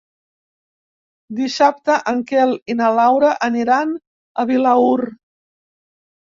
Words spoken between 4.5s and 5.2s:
Vilaür.